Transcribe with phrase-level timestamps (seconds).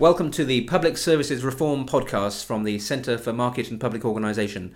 [0.00, 4.74] Welcome to the Public Services Reform podcast from the Centre for Market and Public Organisation.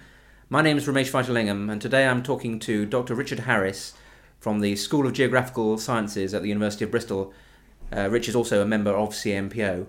[0.50, 3.14] My name is Romesh Vaitilingam, and today I'm talking to Dr.
[3.14, 3.94] Richard Harris
[4.38, 7.32] from the School of Geographical Sciences at the University of Bristol.
[7.90, 9.86] Uh, Rich is also a member of CMPO.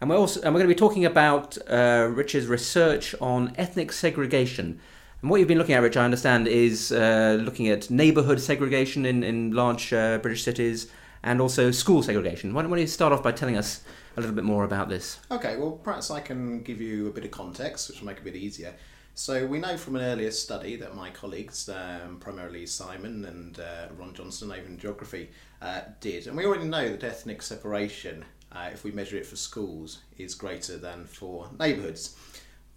[0.00, 3.92] And we're, also, and we're going to be talking about uh, Rich's research on ethnic
[3.92, 4.80] segregation.
[5.20, 9.06] And what you've been looking at, Rich, I understand, is uh, looking at neighbourhood segregation
[9.06, 10.90] in, in large uh, British cities
[11.22, 12.52] and also school segregation.
[12.52, 13.82] Why don't, why don't you start off by telling us
[14.16, 15.18] a little bit more about this?
[15.30, 18.22] Okay, well, perhaps I can give you a bit of context, which will make it
[18.22, 18.74] a bit easier.
[19.14, 23.88] So, we know from an earlier study that my colleagues, um, primarily Simon and uh,
[23.98, 25.30] Ron Johnson over in geography,
[25.60, 26.26] uh, did.
[26.26, 30.34] And we already know that ethnic separation, uh, if we measure it for schools, is
[30.34, 32.16] greater than for neighbourhoods.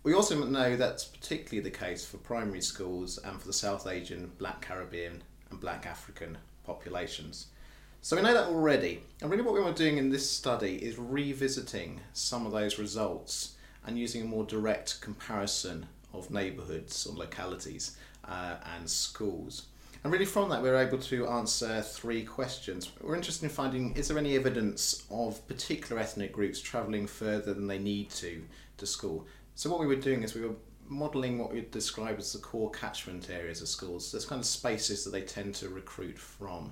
[0.04, 4.31] We also know that's particularly the case for primary schools and for the South Asian,
[4.38, 7.48] Black Caribbean, and Black African populations.
[8.05, 9.01] So we know that already.
[9.19, 13.55] And really, what we were doing in this study is revisiting some of those results
[13.83, 19.63] and using a more direct comparison of neighbourhoods or localities uh, and schools.
[20.03, 22.91] And really, from that, we were able to answer three questions.
[23.01, 27.65] We're interested in finding is there any evidence of particular ethnic groups travelling further than
[27.65, 28.43] they need to
[28.77, 29.25] to school?
[29.55, 30.55] So, what we were doing is we were
[30.87, 34.12] modelling what we'd describe as the core catchment areas of schools.
[34.12, 36.71] those kind of spaces that they tend to recruit from.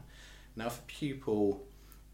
[0.55, 1.63] Now, if a pupil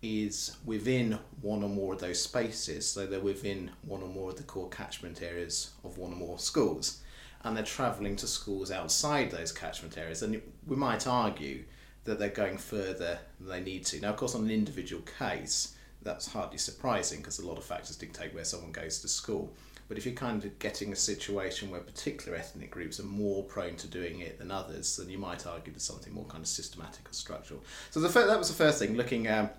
[0.02, 4.38] is within one or more of those spaces, so they're within one or more of
[4.38, 7.02] the core catchment areas of one or more schools,
[7.44, 11.64] and they're travelling to schools outside those catchment areas, then we might argue
[12.06, 14.00] that they're going further than they need to.
[14.00, 17.98] Now, of course, on an individual case, that's hardly surprising because a lot of factors
[17.98, 19.54] dictate where someone goes to school.
[19.90, 23.76] But if you're kind of getting a situation where particular ethnic groups are more prone
[23.78, 27.09] to doing it than others, then you might argue there's something more kind of systematic
[27.09, 27.64] or structural.
[27.90, 29.50] So the fir- that was the first thing, looking um,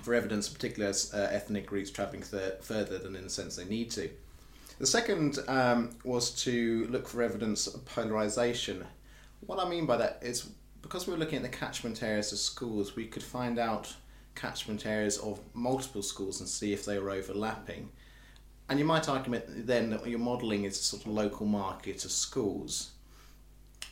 [0.00, 3.64] for evidence of particular uh, ethnic groups travelling th- further than in the sense they
[3.64, 4.08] need to.
[4.78, 8.84] The second um, was to look for evidence of polarisation.
[9.40, 10.50] What I mean by that is
[10.82, 13.92] because we were looking at the catchment areas of schools, we could find out
[14.36, 17.88] catchment areas of multiple schools and see if they were overlapping.
[18.68, 22.10] And you might argue then that your modelling is a sort of local market of
[22.10, 22.92] schools.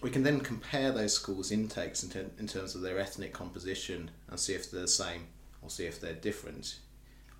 [0.01, 4.11] We can then compare those schools' intakes in, ter- in terms of their ethnic composition
[4.29, 5.27] and see if they're the same
[5.61, 6.79] or see if they're different.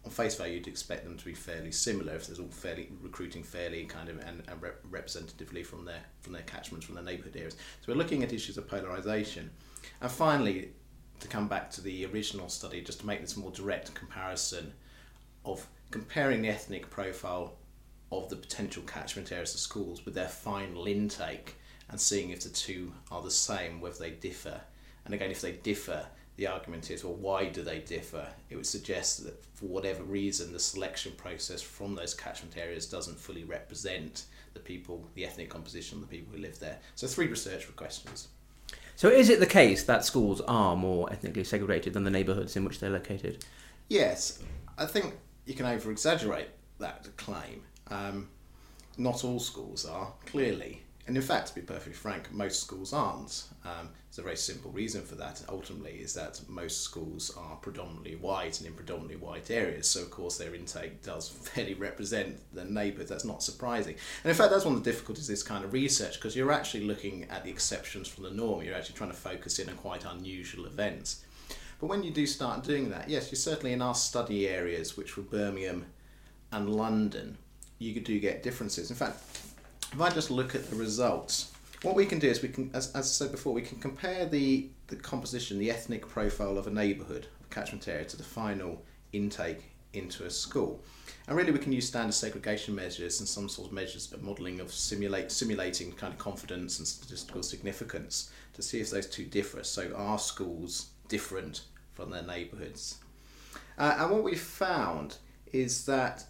[0.05, 3.43] On face value, you'd expect them to be fairly similar if they're all fairly recruiting
[3.43, 7.37] fairly kind of and, and rep- representatively from their from their catchments from their neighbourhood
[7.37, 7.55] areas.
[7.55, 9.51] So we're looking at issues of polarisation,
[10.01, 10.71] and finally,
[11.21, 14.73] to come back to the original study, just to make this more direct comparison
[15.45, 17.55] of comparing the ethnic profile
[18.11, 21.55] of the potential catchment areas of schools with their final intake
[21.89, 24.61] and seeing if the two are the same, whether they differ.
[25.05, 28.27] And again, if they differ, the argument is well, why do they differ?
[28.49, 33.19] It would suggest that for whatever reason, the selection process from those catchment areas doesn't
[33.19, 34.25] fully represent
[34.55, 36.79] the people, the ethnic composition of the people who live there.
[36.95, 38.29] So, three research questions.
[38.97, 42.65] So, is it the case that schools are more ethnically segregated than the neighbourhoods in
[42.65, 43.45] which they're located?
[43.89, 44.39] Yes,
[44.79, 45.15] I think
[45.47, 46.49] you can over exaggerate
[46.79, 47.63] that claim.
[47.89, 48.29] Um,
[48.97, 50.83] not all schools are, clearly.
[51.07, 53.45] And in fact, to be perfectly frank, most schools aren't.
[53.65, 58.15] Um, there's a very simple reason for that, ultimately, is that most schools are predominantly
[58.15, 59.89] white and in predominantly white areas.
[59.89, 63.09] So, of course, their intake does fairly represent the neighbours.
[63.09, 63.97] That's not surprising.
[64.23, 66.53] And in fact, that's one of the difficulties of this kind of research, because you're
[66.53, 68.63] actually looking at the exceptions from the norm.
[68.63, 71.25] You're actually trying to focus in on quite unusual events.
[71.83, 75.17] But when you do start doing that, yes, you certainly in our study areas, which
[75.17, 75.85] were Birmingham
[76.53, 77.37] and London,
[77.81, 78.89] you do get differences.
[78.89, 79.17] In fact,
[79.93, 81.51] if I just look at the results,
[81.83, 84.27] what we can do is we can, as, as I said before, we can compare
[84.27, 88.81] the, the composition, the ethnic profile of a neighbourhood, a catchment area, to the final
[89.13, 90.81] intake into a school.
[91.27, 94.61] And really, we can use standard segregation measures and some sort of measures of modelling
[94.61, 99.65] of simulate, simulating kind of confidence and statistical significance to see if those two differ.
[99.65, 101.63] So, are schools different
[101.95, 102.99] from their neighbourhoods.
[103.79, 105.19] Uh, and what we found
[105.53, 106.25] is that,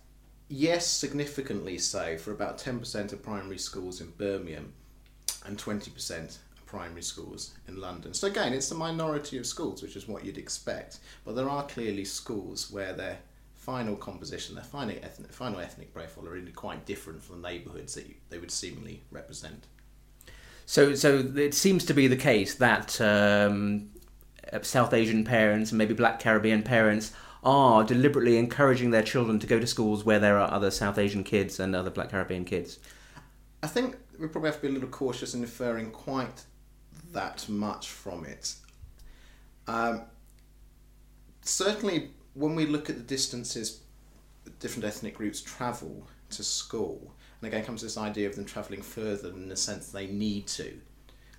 [0.48, 4.72] yes, significantly so, for about 10% of primary schools in Birmingham
[5.46, 8.14] and 20% of primary schools in London.
[8.14, 11.66] So, again, it's the minority of schools, which is what you'd expect, but there are
[11.66, 13.18] clearly schools where their
[13.54, 17.94] final composition, their final ethnic, final ethnic profile are really quite different from the neighbourhoods
[17.94, 19.66] that you, they would seemingly represent.
[20.66, 23.90] So, so it seems to be the case that um,
[24.62, 27.12] South Asian parents and maybe Black Caribbean parents
[27.42, 31.24] are deliberately encouraging their children to go to schools where there are other South Asian
[31.24, 32.78] kids and other Black Caribbean kids?
[33.62, 36.44] I think we probably have to be a little cautious in inferring quite
[37.12, 38.54] that much from it.
[39.66, 40.02] Um,
[41.42, 43.82] certainly, when we look at the distances
[44.58, 47.14] different ethnic groups travel to school.
[47.40, 50.80] And again, comes this idea of them travelling further in the sense they need to,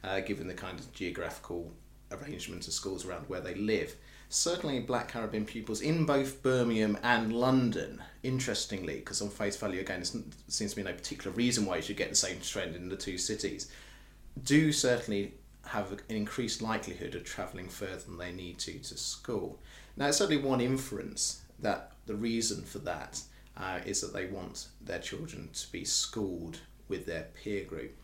[0.04, 1.72] uh, given the kind of geographical
[2.14, 3.96] arrangement of schools around where they live.
[4.30, 10.02] Certainly, black Caribbean pupils in both Birmingham and London, interestingly, because on face value, again,
[10.02, 12.90] there seems to be no particular reason why you should get the same trend in
[12.90, 13.72] the two cities,
[14.44, 15.34] do certainly
[15.66, 19.60] have an increased likelihood of travelling further than they need to to school.
[19.96, 23.22] Now, it's certainly one inference that the reason for that
[23.56, 27.96] uh, is that they want their children to be schooled with their peer group.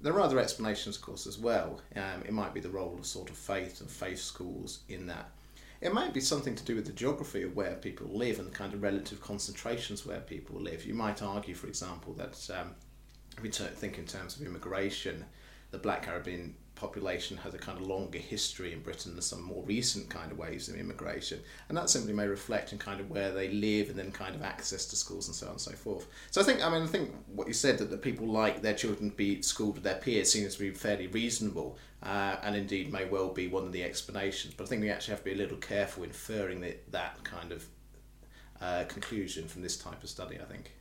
[0.00, 1.80] There are other explanations, of course, as well.
[1.94, 5.30] Um, it might be the role of sort of faith and faith schools in that.
[5.80, 8.56] It might be something to do with the geography of where people live and the
[8.56, 10.86] kind of relative concentrations where people live.
[10.86, 12.74] You might argue, for example, that um,
[13.36, 15.24] if we think in terms of immigration,
[15.70, 19.64] the Black Caribbean population has a kind of longer history in Britain than some more
[19.64, 21.40] recent kind of waves of immigration.
[21.68, 24.42] And that simply may reflect in kind of where they live and then kind of
[24.42, 26.06] access to schools and so on and so forth.
[26.30, 28.74] So I think, I mean, I think what you said that, that people like their
[28.74, 32.92] children to be schooled with their peers seems to be fairly reasonable uh, and indeed
[32.92, 34.54] may well be one of the explanations.
[34.54, 37.52] But I think we actually have to be a little careful inferring that, that kind
[37.52, 37.66] of
[38.60, 40.72] uh, conclusion from this type of study, I think.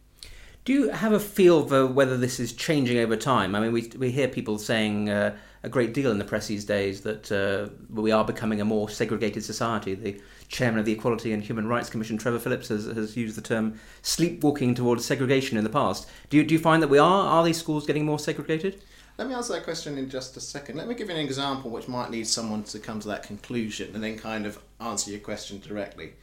[0.65, 3.53] Do you have a feel for whether this is changing over time?
[3.53, 6.63] I mean, we, we hear people saying uh, a great deal in the press these
[6.63, 9.95] days that uh, we are becoming a more segregated society.
[9.95, 13.41] The chairman of the Equality and Human Rights Commission, Trevor Phillips, has, has used the
[13.41, 16.07] term sleepwalking towards segregation in the past.
[16.29, 17.27] Do you, do you find that we are?
[17.27, 18.83] Are these schools getting more segregated?
[19.17, 20.77] Let me answer that question in just a second.
[20.77, 23.95] Let me give you an example which might lead someone to come to that conclusion
[23.95, 26.13] and then kind of answer your question directly.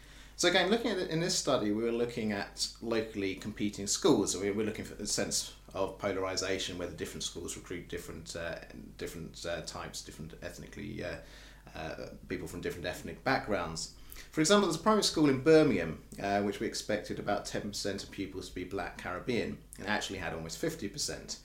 [0.42, 4.36] So again, looking at in this study, we were looking at locally competing schools.
[4.36, 8.56] We were looking for the sense of polarization, where the different schools recruit different uh,
[8.98, 13.92] different uh, types, different ethnically uh, uh, people from different ethnic backgrounds.
[14.32, 18.10] For example, there's a primary school in Birmingham, uh, which we expected about 10% of
[18.10, 21.36] pupils to be black Caribbean, and actually had almost 50%.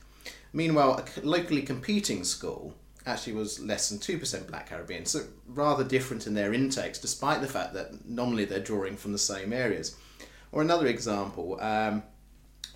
[0.54, 2.74] Meanwhile, a locally competing school
[3.08, 7.48] actually was less than 2% black Caribbean, so rather different in their intakes, despite the
[7.48, 9.96] fact that normally they're drawing from the same areas.
[10.52, 12.04] Or another example, um,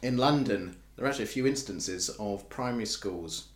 [0.02, 3.48] in London, there are actually a few instances of primary schools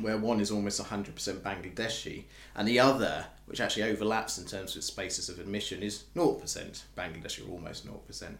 [0.00, 2.24] where one is almost 100% Bangladeshi
[2.54, 7.48] and the other, which actually overlaps in terms of spaces of admission, is 0% Bangladeshi
[7.48, 8.36] or almost 0%.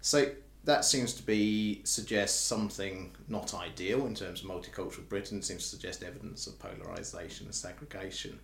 [0.00, 0.30] So
[0.64, 5.42] that seems to be suggest something not ideal in terms of multicultural Britain.
[5.42, 8.38] seems to suggest evidence of polarization and segregation.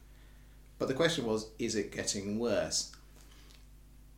[0.79, 2.93] But the question was, is it getting worse?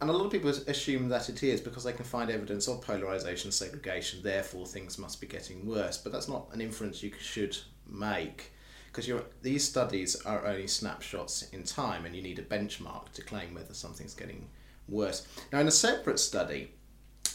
[0.00, 2.80] And a lot of people assume that it is because they can find evidence of
[2.82, 4.20] polarization, segregation.
[4.22, 5.98] Therefore, things must be getting worse.
[5.98, 8.52] But that's not an inference you should make
[8.92, 9.10] because
[9.42, 13.74] these studies are only snapshots in time, and you need a benchmark to claim whether
[13.74, 14.48] something's getting
[14.88, 15.26] worse.
[15.52, 16.72] Now, in a separate study,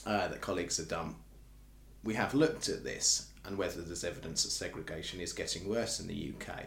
[0.06, 1.16] uh, that colleagues have done,
[2.04, 6.08] we have looked at this and whether there's evidence that segregation is getting worse in
[6.08, 6.66] the UK.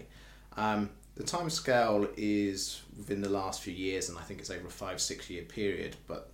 [0.56, 4.66] Um, the time scale is within the last few years, and I think it's over
[4.66, 5.96] a five six year period.
[6.06, 6.30] But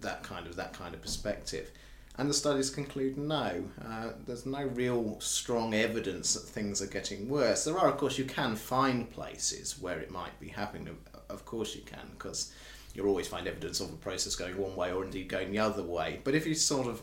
[0.00, 1.70] that kind of that kind of perspective,
[2.18, 7.28] and the studies conclude no, uh, there's no real strong evidence that things are getting
[7.28, 7.64] worse.
[7.64, 10.98] There are, of course, you can find places where it might be happening.
[11.30, 12.52] Of course, you can because
[12.94, 15.82] you'll always find evidence of a process going one way or indeed going the other
[15.82, 16.20] way.
[16.24, 17.02] But if you sort of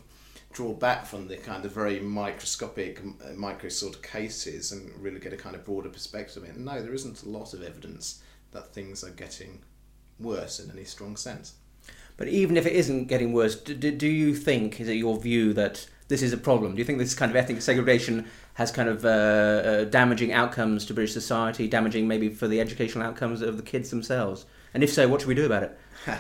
[0.51, 5.19] draw back from the kind of very microscopic, uh, micro sort of cases and really
[5.19, 8.21] get a kind of broader perspective of it, no, there isn't a lot of evidence
[8.51, 9.61] that things are getting
[10.19, 11.53] worse in any strong sense.
[12.17, 15.53] But even if it isn't getting worse, do, do you think, is it your view
[15.53, 16.73] that this is a problem?
[16.73, 20.85] Do you think this kind of ethnic segregation has kind of uh, uh, damaging outcomes
[20.87, 24.45] to British society, damaging maybe for the educational outcomes of the kids themselves?
[24.73, 25.79] And if so, what should we do about it?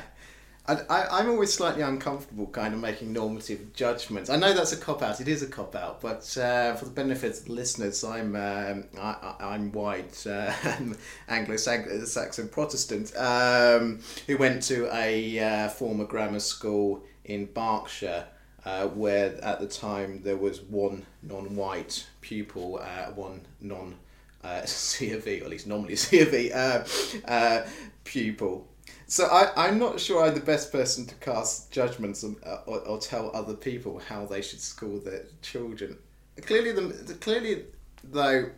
[0.67, 4.29] I, am always slightly uncomfortable kind of making normative judgments.
[4.29, 5.19] I know that's a cop out.
[5.19, 8.83] It is a cop out, but uh, for the benefit of the listeners, I'm um,
[8.99, 10.53] I, am white uh,
[11.27, 18.27] Anglo-Saxon Protestant um, who went to a uh, former grammar school in Berkshire.
[18.69, 23.95] Uh, where at the time there was one non-white pupil, uh, one non
[24.43, 26.83] uh, C of E, or at least nominally C of E uh,
[27.25, 27.65] uh,
[28.03, 28.67] pupil.
[29.07, 32.79] So I, I'm not sure I'm the best person to cast judgments on, uh, or,
[32.81, 35.97] or tell other people how they should school their children.
[36.39, 37.63] Clearly, the, clearly
[38.03, 38.51] though,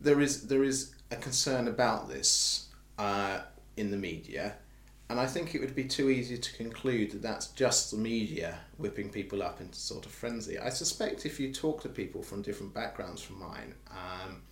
[0.00, 2.68] there is there is a concern about this
[3.76, 4.54] in the media,
[5.10, 8.58] and I think it would be too easy to conclude that that's just the media
[8.78, 10.58] whipping people up into sort of frenzy.
[10.58, 14.42] I suspect if you talk to people from different backgrounds from mine, um,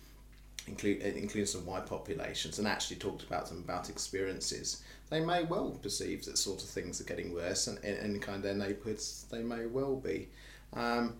[0.67, 5.71] include including some white populations, and actually talked about them about experiences, they may well
[5.81, 9.41] perceive that sort of things are getting worse, and in, kind of their neighbourhoods they
[9.41, 10.29] may well be.
[10.73, 11.15] Um,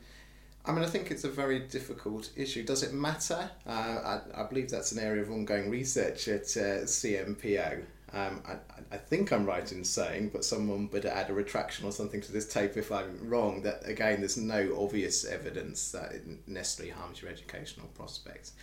[0.65, 2.63] I mean, I think it's a very difficult issue.
[2.63, 3.49] Does it matter?
[3.67, 7.83] Uh, I, I believe that's an area of ongoing research at uh, CMPO.
[8.13, 8.57] Um, I,
[8.91, 12.31] I think I'm right in saying, but someone better add a retraction or something to
[12.31, 17.21] this tape if I'm wrong, that again, there's no obvious evidence that it necessarily harms
[17.21, 18.53] your educational prospects.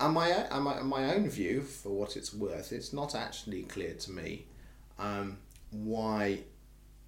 [0.00, 3.92] And my, and my, my own view, for what it's worth, it's not actually clear
[3.92, 4.46] to me
[4.98, 5.36] um,
[5.70, 6.40] why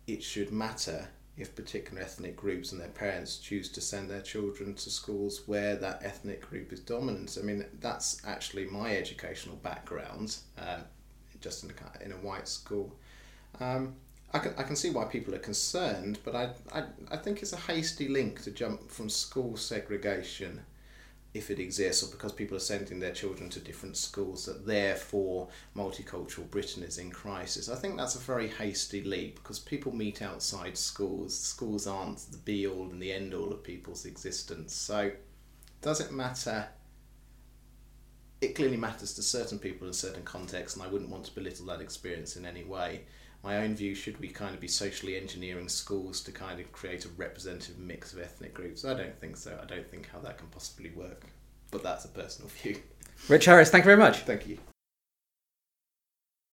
[0.06, 4.74] it should matter if particular ethnic groups and their parents choose to send their children
[4.74, 7.36] to schools where that ethnic group is dominant.
[7.38, 10.80] I mean, that's actually my educational background, uh,
[11.40, 12.94] just in a, in a white school.
[13.60, 13.94] Um,
[14.32, 17.52] I can, I can see why people are concerned, but I, I, I think it's
[17.52, 20.62] a hasty link to jump from school segregation
[21.36, 25.48] if it exists or because people are sending their children to different schools that therefore
[25.76, 27.68] multicultural Britain is in crisis.
[27.68, 31.38] I think that's a very hasty leap because people meet outside schools.
[31.38, 34.74] Schools aren't the be all and the end all of people's existence.
[34.74, 35.12] So
[35.82, 36.68] does it matter?
[38.40, 41.66] It clearly matters to certain people in certain contexts, and I wouldn't want to belittle
[41.66, 43.02] that experience in any way.
[43.42, 47.04] My own view should we kind of be socially engineering schools to kind of create
[47.04, 48.84] a representative mix of ethnic groups?
[48.84, 49.58] I don't think so.
[49.62, 51.26] I don't think how that can possibly work.
[51.70, 52.82] But that's a personal view.
[53.28, 54.20] Rich Harris, thank you very much.
[54.20, 54.58] Thank you.